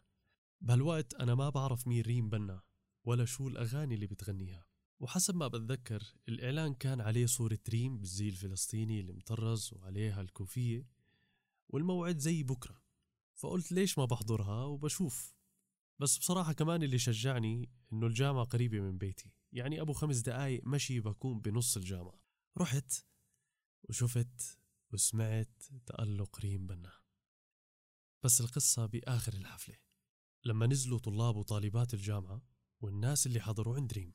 بهالوقت 0.61 1.13
أنا 1.13 1.35
ما 1.35 1.49
بعرف 1.49 1.87
مين 1.87 2.01
ريم 2.01 2.29
بنا 2.29 2.61
ولا 3.03 3.25
شو 3.25 3.47
الأغاني 3.47 3.95
اللي 3.95 4.07
بتغنيها. 4.07 4.65
وحسب 4.99 5.35
ما 5.35 5.47
بتذكر 5.47 6.13
الإعلان 6.29 6.73
كان 6.73 7.01
عليه 7.01 7.25
صورة 7.25 7.59
ريم 7.69 7.97
بالزي 7.97 8.29
الفلسطيني 8.29 8.99
المطرز 8.99 9.73
وعليها 9.73 10.21
الكوفية 10.21 10.87
والموعد 11.69 12.17
زي 12.17 12.43
بكرة. 12.43 12.81
فقلت 13.35 13.71
ليش 13.71 13.97
ما 13.97 14.05
بحضرها 14.05 14.63
وبشوف. 14.65 15.35
بس 15.99 16.17
بصراحة 16.17 16.53
كمان 16.53 16.83
اللي 16.83 16.97
شجعني 16.97 17.69
إنه 17.93 18.07
الجامعة 18.07 18.43
قريبة 18.43 18.79
من 18.79 18.97
بيتي. 18.97 19.31
يعني 19.51 19.81
أبو 19.81 19.93
خمس 19.93 20.17
دقايق 20.17 20.61
مشي 20.67 20.99
بكون 20.99 21.39
بنص 21.39 21.77
الجامعة. 21.77 22.21
رحت 22.57 23.05
وشفت 23.89 24.59
وسمعت 24.93 25.63
تألق 25.85 26.39
ريم 26.39 26.67
بنا. 26.67 26.93
بس 28.23 28.41
القصة 28.41 28.85
بآخر 28.85 29.33
الحفلة 29.33 29.75
لما 30.45 30.67
نزلوا 30.67 30.99
طلاب 30.99 31.35
وطالبات 31.35 31.93
الجامعة 31.93 32.41
والناس 32.81 33.27
اللي 33.27 33.39
حضروا 33.39 33.75
عند 33.75 33.93
ريم 33.93 34.13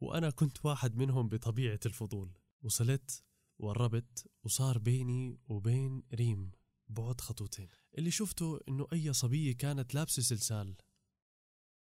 وأنا 0.00 0.30
كنت 0.30 0.64
واحد 0.64 0.96
منهم 0.96 1.28
بطبيعة 1.28 1.80
الفضول 1.86 2.38
وصلت 2.62 3.24
وقربت 3.58 4.30
وصار 4.42 4.78
بيني 4.78 5.40
وبين 5.48 6.02
ريم 6.14 6.50
بعد 6.88 7.20
خطوتين. 7.20 7.68
اللي 7.98 8.10
شفته 8.10 8.60
إنه 8.68 8.86
أي 8.92 9.12
صبية 9.12 9.56
كانت 9.56 9.94
لابسة 9.94 10.22
سلسال 10.22 10.76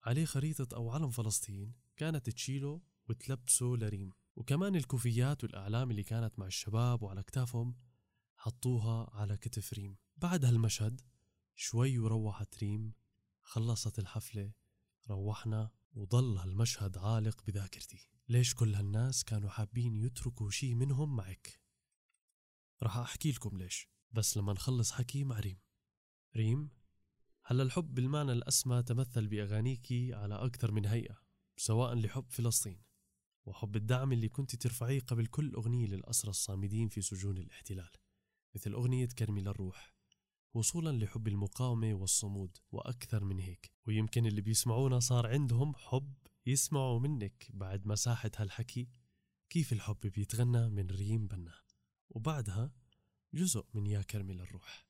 عليه 0.03 0.25
خريطة 0.25 0.75
أو 0.75 0.89
علم 0.89 1.09
فلسطين 1.09 1.73
كانت 1.97 2.29
تشيله 2.29 2.81
وتلبسه 3.09 3.65
لريم. 3.65 4.11
وكمان 4.35 4.75
الكوفيات 4.75 5.43
والأعلام 5.43 5.91
اللي 5.91 6.03
كانت 6.03 6.39
مع 6.39 6.45
الشباب 6.45 7.03
وعلى 7.03 7.23
كتافهم 7.23 7.75
حطوها 8.37 9.09
على 9.13 9.37
كتف 9.37 9.73
ريم. 9.73 9.97
بعد 10.17 10.45
هالمشهد 10.45 11.01
شوي 11.55 11.99
وروحت 11.99 12.57
ريم 12.57 12.93
خلصت 13.41 13.99
الحفلة 13.99 14.51
روحنا 15.09 15.71
وضل 15.93 16.37
هالمشهد 16.37 16.97
عالق 16.97 17.43
بذاكرتي. 17.47 18.09
ليش 18.29 18.53
كل 18.53 18.75
هالناس 18.75 19.23
كانوا 19.23 19.49
حابين 19.49 19.95
يتركوا 19.95 20.49
شي 20.49 20.75
منهم 20.75 21.15
معك؟ 21.15 21.61
رح 22.83 22.97
أحكي 22.97 23.31
لكم 23.31 23.57
ليش 23.57 23.89
بس 24.11 24.37
لما 24.37 24.53
نخلص 24.53 24.91
حكي 24.91 25.23
مع 25.23 25.39
ريم. 25.39 25.59
ريم 26.35 26.69
هلا 27.43 27.63
الحب 27.63 27.93
بالمعنى 27.93 28.31
الأسمى 28.31 28.83
تمثل 28.83 29.27
بأغانيكي 29.27 30.13
على 30.13 30.35
أكثر 30.35 30.71
من 30.71 30.85
هيئة 30.85 31.21
سواء 31.57 31.95
لحب 31.95 32.25
فلسطين. 32.29 32.81
وحب 33.45 33.75
الدعم 33.75 34.11
اللي 34.11 34.29
كنت 34.29 34.55
ترفعيه 34.55 34.99
قبل 34.99 35.25
كل 35.25 35.53
أغنية 35.53 35.87
للأسرى 35.87 36.29
الصامدين 36.29 36.87
في 36.89 37.01
سجون 37.01 37.37
الاحتلال 37.37 37.89
مثل 38.55 38.73
أغنية 38.73 39.05
كرمي 39.05 39.41
للروح 39.41 39.95
وصولا 40.55 41.05
لحب 41.05 41.27
المقاومة 41.27 41.93
والصمود 41.93 42.57
وأكثر 42.71 43.23
من 43.23 43.39
هيك. 43.39 43.71
ويمكن 43.87 44.25
اللي 44.25 44.41
بيسمعونا 44.41 44.99
صار 44.99 45.27
عندهم 45.27 45.75
حب 45.75 46.13
يسمعوا 46.45 46.99
منك 46.99 47.47
بعد 47.53 47.87
مساحة 47.87 48.31
هالحكي 48.37 48.89
كيف 49.49 49.73
الحب 49.73 49.99
بيتغنى 49.99 50.69
من 50.69 50.87
ريم 50.87 51.27
بنا. 51.27 51.53
وبعدها 52.09 52.71
جزء 53.33 53.65
من 53.73 53.87
يا 53.87 54.01
كرمي 54.01 54.33
للروح. 54.33 54.84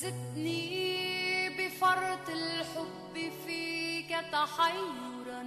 زدني 0.00 1.48
بفرط 1.48 2.28
الحب 2.28 3.32
فيك 3.46 4.08
تحيرا 4.32 5.44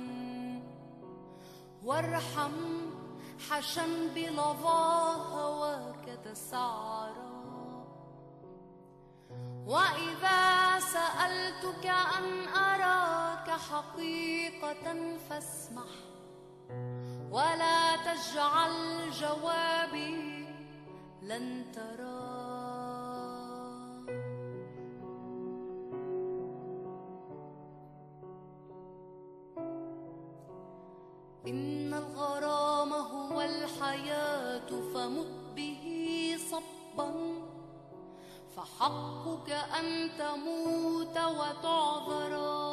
وارحم 1.83 2.51
حشا 3.49 3.85
بلظى 4.15 5.15
هواك 5.33 6.19
تسعرا 6.25 7.33
وإذا 9.65 10.79
سألتك 10.79 11.85
أن 11.85 12.47
أراك 12.47 13.49
حقيقة 13.49 15.17
فاسمح 15.29 15.91
ولا 17.31 17.95
تجعل 17.95 19.09
جوابي 19.11 20.45
لن 21.21 21.71
ترى 21.71 22.52
أن 39.83 40.09
تموت 40.17 41.17
وتعذرا 41.17 42.63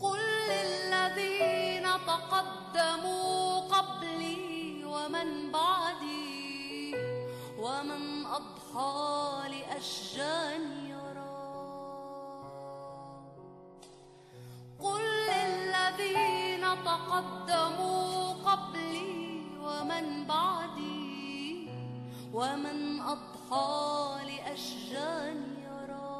قل 0.00 0.20
للذين 0.50 1.86
تقدموا 2.06 3.60
قبلي 3.60 4.84
ومن 4.84 5.52
بعدي 5.52 6.96
ومن 7.58 8.26
أضحى 8.26 9.48
لأشجان 9.48 10.62
يرى. 10.86 11.34
قل 14.80 15.02
للذين 15.30 16.64
تقدموا 16.84 18.03
ومن 22.34 23.00
أضحى 23.00 24.18
لأشجان 24.26 25.38
يرى. 25.66 26.14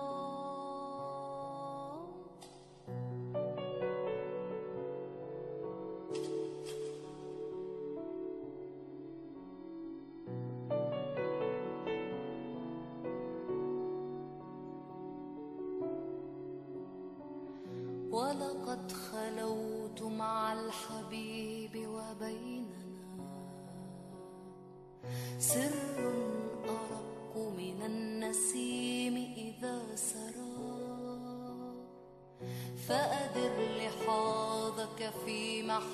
ولقد 18.10 18.92
خلوت 18.92 20.02
مع 20.02 20.52
الحبيب 20.52 21.88
وبيننا 21.88 22.53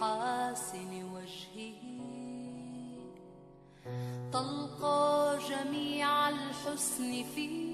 محاسن 0.01 1.05
وجهه. 1.15 1.75
تلقى 4.33 5.39
جميع 5.51 6.29
الحسن 6.29 7.25
فيه. 7.35 7.70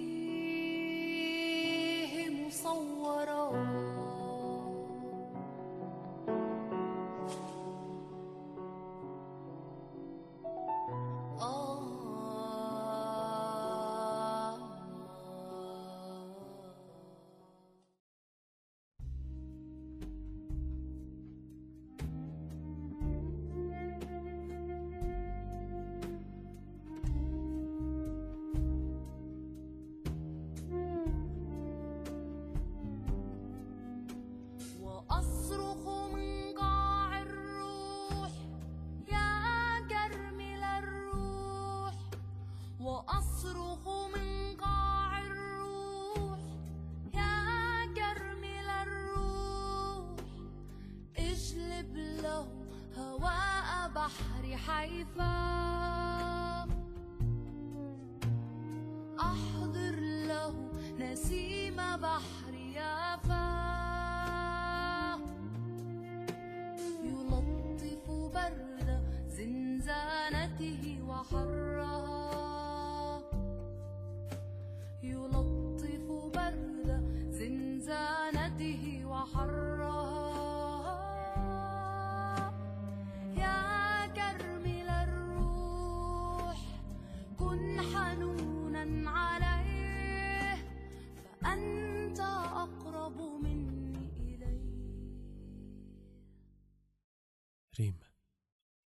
ريم 97.78 97.98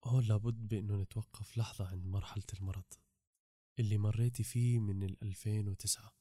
هون 0.03 0.23
لابد 0.23 0.67
بأنه 0.67 1.01
نتوقف 1.01 1.57
لحظة 1.57 1.87
عند 1.87 2.07
مرحلة 2.07 2.43
المرض 2.53 2.93
اللي 3.79 3.97
مريتي 3.97 4.43
فيه 4.43 4.79
من 4.79 5.03
ال 5.03 5.23
2009 5.23 6.13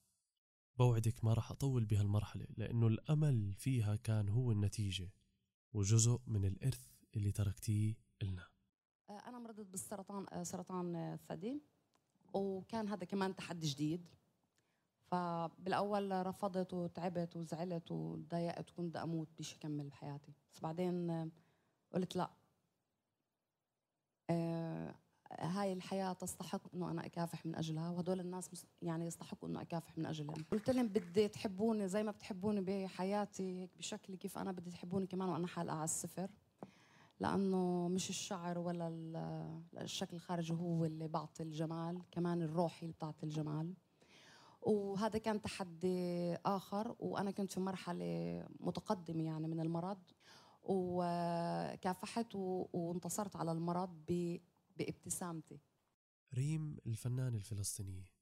بوعدك 0.78 1.24
ما 1.24 1.34
راح 1.34 1.50
أطول 1.50 1.84
بهالمرحلة 1.84 2.46
لأنه 2.56 2.86
الأمل 2.86 3.52
فيها 3.52 3.96
كان 3.96 4.28
هو 4.28 4.52
النتيجة 4.52 5.12
وجزء 5.72 6.20
من 6.26 6.44
الإرث 6.44 6.86
اللي 7.16 7.32
تركتيه 7.32 7.94
إلنا. 8.22 8.48
آه، 9.10 9.28
أنا 9.28 9.38
مرضت 9.38 9.66
بالسرطان 9.66 10.26
آه، 10.32 10.42
سرطان 10.42 10.96
الثدي 10.96 11.62
وكان 12.34 12.88
هذا 12.88 13.04
كمان 13.04 13.36
تحدي 13.36 13.66
جديد. 13.66 14.08
فبالأول 15.06 16.26
رفضت 16.26 16.74
وتعبت 16.74 17.36
وزعلت 17.36 17.90
وتضايقت 17.90 18.70
وكنت 18.70 18.96
أموت 18.96 19.28
بديش 19.32 19.54
أكمل 19.54 19.88
بحياتي. 19.88 20.32
بس 20.52 20.60
بعدين 20.60 21.30
قلت 21.92 22.16
لا 22.16 22.30
هاي 25.40 25.72
الحياة 25.72 26.12
تستحق 26.12 26.74
إنه 26.74 26.90
أنا 26.90 27.06
أكافح 27.06 27.46
من 27.46 27.54
أجلها 27.54 27.90
وهدول 27.90 28.20
الناس 28.20 28.66
يعني 28.82 29.06
يستحقوا 29.06 29.48
إنه 29.48 29.62
أكافح 29.62 29.98
من 29.98 30.06
أجلهم. 30.06 30.44
قلت 30.52 30.70
لهم 30.70 30.88
بدي 30.88 31.28
تحبوني 31.28 31.88
زي 31.88 32.02
ما 32.02 32.10
بتحبوني 32.10 32.60
بحياتي 32.60 33.60
هيك 33.62 33.70
بشكلي 33.78 34.16
كيف 34.16 34.38
أنا 34.38 34.52
بدي 34.52 34.70
تحبوني 34.70 35.06
كمان 35.06 35.28
وأنا 35.28 35.46
حالقة 35.46 35.74
على 35.74 35.84
الصفر. 35.84 36.30
لأنه 37.20 37.88
مش 37.88 38.10
الشعر 38.10 38.58
ولا 38.58 38.88
ال- 38.88 39.62
الشكل 39.80 40.16
الخارجي 40.16 40.54
هو 40.54 40.84
اللي 40.84 41.08
بعطي 41.08 41.42
الجمال 41.42 42.02
كمان 42.10 42.42
الروحي 42.42 42.82
اللي 42.82 42.92
بتعطي 42.92 43.26
الجمال. 43.26 43.74
وهذا 44.62 45.18
كان 45.18 45.42
تحدي 45.42 46.34
آخر 46.34 46.94
وأنا 46.98 47.30
كنت 47.30 47.52
في 47.52 47.60
مرحلة 47.60 48.44
متقدمة 48.60 49.24
يعني 49.24 49.48
من 49.48 49.60
المرض. 49.60 49.98
وكافحت 50.64 52.34
وانتصرت 52.34 53.36
على 53.36 53.52
المرض 53.52 54.04
بابتسامتي. 54.76 55.60
ريم 56.34 56.78
الفنانة 56.86 57.36
الفلسطينية 57.36 58.14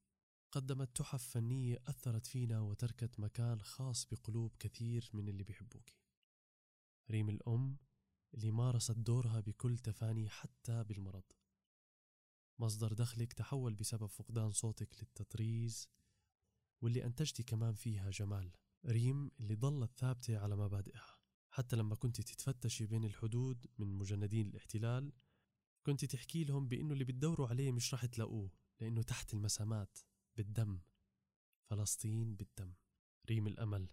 قدمت 0.53 0.97
تحف 0.97 1.29
فنية 1.29 1.83
أثرت 1.87 2.27
فينا 2.27 2.61
وتركت 2.61 3.21
مكان 3.21 3.61
خاص 3.61 4.07
بقلوب 4.07 4.57
كثير 4.59 5.11
من 5.13 5.29
اللي 5.29 5.45
بيحبوك. 5.45 5.91
ريم 7.11 7.29
الأم 7.29 7.79
اللي 8.35 8.51
مارست 8.51 8.91
دورها 8.99 9.41
بكل 9.41 9.79
تفاني 9.79 10.29
حتى 10.29 10.85
بالمرض. 10.85 11.25
مصدر 12.59 12.93
دخلك 12.93 13.33
تحول 13.33 13.75
بسبب 13.75 14.07
فقدان 14.07 14.51
صوتك 14.51 14.95
للتطريز 15.01 15.89
واللي 16.83 17.05
أنتجتي 17.05 17.43
كمان 17.43 17.75
فيها 17.75 18.11
جمال. 18.11 18.53
ريم 18.87 19.31
اللي 19.41 19.55
ظلت 19.57 19.99
ثابتة 19.99 20.39
على 20.39 20.57
مبادئها. 20.57 21.22
حتى 21.55 21.77
لما 21.77 21.95
كنت 21.95 22.21
تتفتشي 22.21 22.87
بين 22.87 23.05
الحدود 23.05 23.67
من 23.79 23.87
مجندين 23.87 24.47
الاحتلال 24.49 25.13
كنت 25.87 26.05
تحكي 26.05 26.45
لهم 26.45 26.69
بإنه 26.69 26.93
اللي 26.93 27.05
بتدوروا 27.05 27.49
عليه 27.49 27.73
مش 27.73 27.95
رح 27.95 28.07
تلاقوه 28.07 28.51
لأنه 28.81 29.03
تحت 29.03 29.35
المسامات 29.35 29.99
بالدم. 30.37 30.81
فلسطين 31.71 32.37
بالدم. 32.37 32.75
ريم 33.31 33.47
الأمل. 33.47 33.89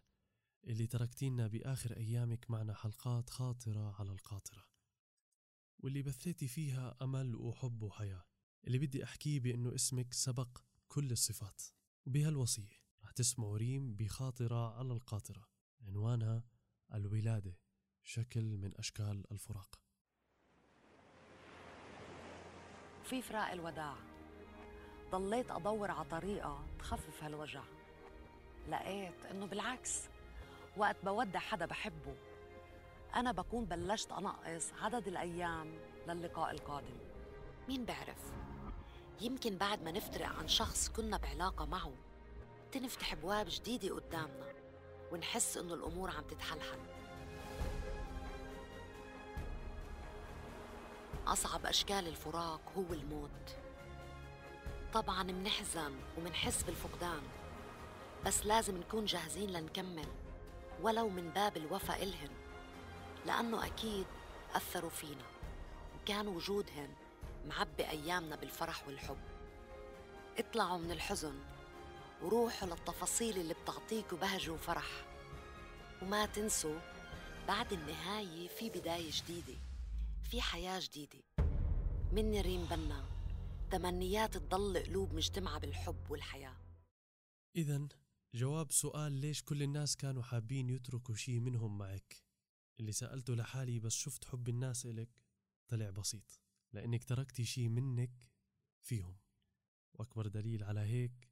اللي 0.63 0.87
تركتينا 0.87 1.47
بآخر 1.47 1.97
أيامك 1.97 2.51
معنا 2.51 2.73
حلقات 2.73 3.29
خاطرة 3.29 3.95
على 3.99 4.11
القاطرة 4.11 4.67
واللي 5.79 6.01
بثيتي 6.01 6.47
فيها 6.47 6.97
أمل 7.01 7.35
وحب 7.35 7.83
وحياة. 7.83 8.25
اللي 8.67 8.79
بدي 8.79 9.03
أحكيه 9.03 9.39
بأنه 9.39 9.75
اسمك 9.75 10.13
سبق 10.13 10.57
كل 10.87 11.11
الصفات. 11.11 11.61
وبهالوصية 12.05 12.83
رح 13.03 13.11
تسمعوا 13.11 13.57
ريم 13.57 13.95
بخاطرة 13.95 14.77
على 14.77 14.93
القاطرة 14.93 15.49
عنوانها 15.81 16.43
الولادة 16.93 17.53
شكل 18.03 18.57
من 18.57 18.71
أشكال 18.77 19.23
الفراق. 19.31 19.79
في 23.03 23.21
فراق 23.21 23.51
الوداع. 23.51 23.95
ضليت 25.11 25.51
أدور 25.51 25.91
على 25.91 26.05
طريقة 26.05 26.65
تخفف 26.79 27.23
هالوجع. 27.23 27.63
لقيت 28.69 29.25
إنه 29.31 29.45
بالعكس 29.45 30.03
وقت 30.77 30.95
بودع 31.05 31.39
حدا 31.39 31.65
بحبه 31.65 32.15
أنا 33.15 33.31
بكون 33.31 33.65
بلشت 33.65 34.11
أنقص 34.11 34.73
عدد 34.81 35.07
الأيام 35.07 35.79
للقاء 36.07 36.51
القادم. 36.51 36.97
مين 37.67 37.85
بعرف؟ 37.85 38.33
يمكن 39.21 39.57
بعد 39.57 39.83
ما 39.83 39.91
نفترق 39.91 40.27
عن 40.27 40.47
شخص 40.47 40.89
كنا 40.89 41.17
بعلاقة 41.17 41.65
معه 41.65 41.93
تنفتح 42.71 43.13
أبواب 43.13 43.45
جديدة 43.49 43.95
قدامنا. 43.95 44.48
ونحس 45.11 45.57
إنه 45.57 45.73
الأمور 45.73 46.11
عم 46.11 46.23
تتحلحل. 46.23 46.79
أصعب 51.27 51.65
أشكال 51.65 52.07
الفراق 52.07 52.61
هو 52.77 52.93
الموت. 52.93 53.55
طبعا 54.93 55.23
منحزن 55.23 55.95
ومنحس 56.17 56.63
بالفقدان 56.63 57.21
بس 58.25 58.45
لازم 58.45 58.77
نكون 58.77 59.05
جاهزين 59.05 59.49
لنكمل 59.49 60.07
ولو 60.81 61.09
من 61.09 61.29
باب 61.29 61.57
الوفاء 61.57 62.03
إلهن 62.03 62.29
لأنه 63.25 63.65
أكيد 63.65 64.05
أثروا 64.55 64.89
فينا 64.89 65.25
وكان 65.95 66.27
وجودهن 66.27 66.89
معبي 67.47 67.89
أيامنا 67.89 68.35
بالفرح 68.35 68.87
والحب. 68.87 69.17
اطلعوا 70.37 70.77
من 70.77 70.91
الحزن 70.91 71.39
وروحوا 72.23 72.67
للتفاصيل 72.67 73.37
اللي 73.37 73.53
بتعطيكوا 73.53 74.17
بهجة 74.17 74.51
وفرح. 74.51 75.05
وما 76.01 76.25
تنسوا 76.25 76.79
بعد 77.47 77.73
النهاية 77.73 78.47
في 78.47 78.69
بداية 78.69 79.11
جديدة 79.11 79.57
في 80.23 80.41
حياة 80.41 80.79
جديدة. 80.79 81.19
من 82.11 82.41
ريم 82.41 82.65
بنا 82.65 83.05
تمنيات 83.71 84.37
تضل 84.37 84.83
قلوب 84.83 85.13
مجتمعة 85.13 85.59
بالحب 85.59 86.11
والحياة. 86.11 86.57
إذا 87.55 87.87
جواب 88.33 88.71
سؤال 88.71 89.11
ليش 89.11 89.43
كل 89.43 89.63
الناس 89.63 89.95
كانوا 89.95 90.23
حابين 90.23 90.69
يتركوا 90.69 91.15
شي 91.15 91.39
منهم 91.39 91.77
معك؟ 91.77 92.23
اللي 92.79 92.91
سألته 92.91 93.35
لحالي 93.35 93.79
بس 93.79 93.93
شفت 93.93 94.25
حب 94.25 94.49
الناس 94.49 94.85
إلك 94.85 95.09
طلع 95.67 95.89
بسيط. 95.89 96.39
لأنك 96.73 97.03
تركتي 97.03 97.45
شي 97.45 97.69
منك 97.69 98.29
فيهم. 98.81 99.17
وأكبر 99.93 100.27
دليل 100.27 100.63
على 100.63 100.79
هيك 100.79 101.28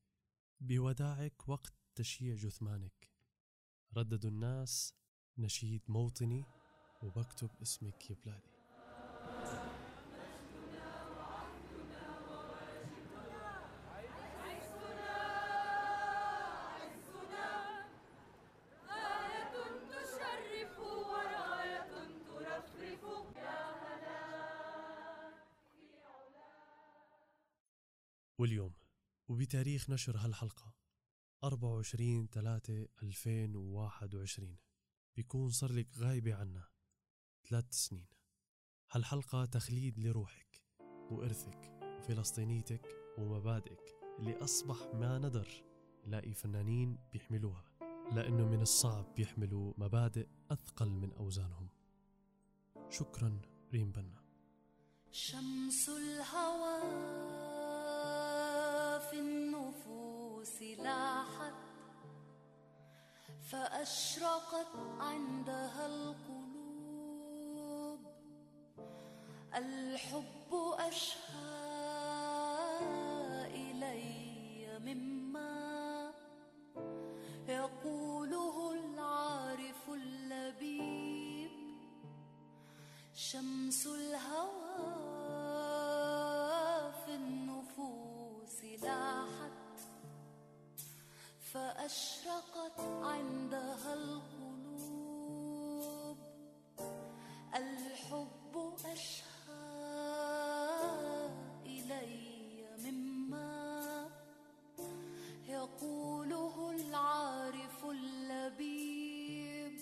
بوداعك 0.60 1.50
وقت 1.50 1.74
تشييع 1.96 2.36
جثمانك. 2.36 3.12
رددوا 3.98 4.30
الناس 4.30 4.94
نشيد 5.38 5.82
موطني 5.88 6.48
وبكتب 7.02 7.50
اسمك 7.62 8.10
يا 8.10 8.16
بلادي. 8.16 8.58
واليوم 28.40 28.77
وبتاريخ 29.48 29.90
نشر 29.90 30.18
هالحلقة. 30.18 30.74
24 31.44 32.28
3 32.28 32.88
2021 33.04 34.58
بيكون 35.16 35.50
صار 35.50 35.72
لك 35.72 35.88
غايبة 35.98 36.36
عنا 36.36 36.68
ثلاث 37.50 37.66
سنين. 37.72 38.08
هالحلقة 38.92 39.46
تخليد 39.46 40.00
لروحك 40.00 40.64
وإرثك 41.12 41.80
وفلسطينيتك 41.82 42.88
ومبادئك 43.18 43.96
اللي 44.20 44.44
أصبح 44.44 44.78
ما 44.94 45.18
ندر 45.18 45.64
نلاقي 46.06 46.34
فنانين 46.34 46.98
بيحملوها 47.14 47.64
لأنه 48.12 48.46
من 48.46 48.62
الصعب 48.62 49.16
بيحملوا 49.16 49.74
مبادئ 49.78 50.28
أثقل 50.52 50.90
من 50.90 51.14
أوزانهم. 51.14 51.70
شكرا 52.90 53.42
ريم 53.74 53.92
بنا. 53.92 54.24
شمس 55.12 55.90
الهوى 55.90 57.37
فأشرقت 63.52 64.76
عندها 65.00 65.86
القلوب. 65.86 66.48
الحب 69.56 70.54
أشهى 70.80 71.18
إلي 73.46 74.80
مما 74.80 76.14
يقوله 77.48 78.72
العارف 78.72 79.90
اللبيب. 79.90 81.52
شمس 83.14 83.88
الهوى 83.88 84.58
في 87.06 87.16
النفوس 87.16 88.64
لاحت 88.84 89.38
فأشرقت 91.54 92.80
عندها 93.28 93.94
القلوب. 93.94 95.08
الحب 97.56 98.56
أشهى 98.86 99.24
إلي 101.66 102.68
مما 102.86 104.10
يقوله 105.48 106.72
العارف 106.72 107.86
اللبيب. 107.86 109.80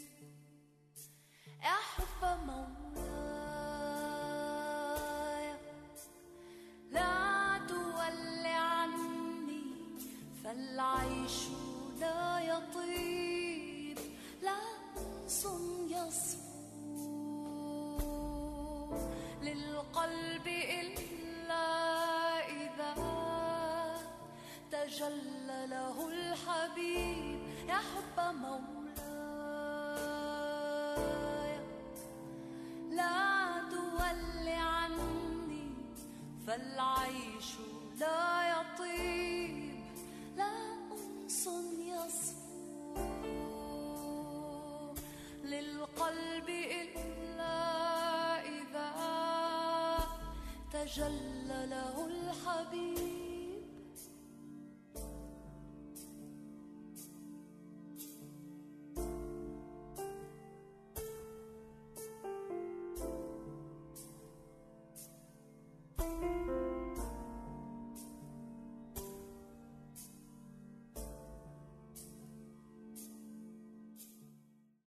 أحب 1.61 2.21
مولاي. 2.47 3.05
لا 6.91 7.57
تول 7.67 8.45
عني 8.45 9.63
فالعيش 10.43 11.37
لا 11.99 12.39
يطيب 12.39 13.97
أنس 15.25 15.47
يصفو 15.89 16.45
للقلب 19.41 20.47
إلا 20.47 21.67
إذا 22.47 22.93
تجلى 24.71 25.61
له 25.67 26.07
الحبيب 26.07 27.39
يحب 27.67 28.17
مولاي. 28.35 29.15
لا 32.91 33.61
تول 33.71 34.47
عني 34.47 35.67
فالعيش 36.47 37.49
لا 37.99 38.25
يطيب. 38.53 39.44
للقلب 45.45 46.49
إلا 46.49 47.55
إذا 48.41 48.91
تجلى 50.73 51.61
له 51.69 51.95
الحبيب. 52.05 53.24